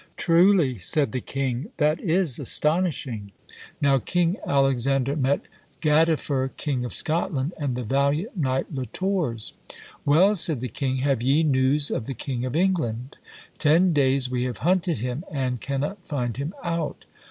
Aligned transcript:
Truly, 0.17 0.79
said 0.79 1.11
the 1.11 1.21
king, 1.21 1.69
that 1.77 1.99
is 2.01 2.39
astonishing! 2.39 3.33
Now 3.79 3.99
king 3.99 4.35
Alexander 4.47 5.15
met 5.15 5.41
Gadiffer, 5.79 6.47
king 6.57 6.83
of 6.83 6.91
Scotland, 6.91 7.53
and 7.59 7.75
the 7.75 7.83
valiant 7.83 8.35
knight 8.35 8.73
Le 8.73 8.87
Tors. 8.87 9.53
Well, 10.03 10.35
said 10.35 10.59
the 10.59 10.69
king, 10.69 10.97
have 11.05 11.21
ye 11.21 11.43
news 11.43 11.91
of 11.91 12.07
the 12.07 12.15
king 12.15 12.45
of 12.45 12.55
England? 12.55 13.17
Ten 13.59 13.93
days 13.93 14.27
we 14.27 14.41
have 14.45 14.57
hunted 14.65 14.97
him, 14.97 15.23
and 15.29 15.61
cannot 15.61 16.07
find 16.07 16.35
him 16.37 16.55
out. 16.63 17.05